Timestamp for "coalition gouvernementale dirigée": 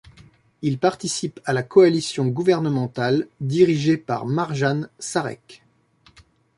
1.61-3.97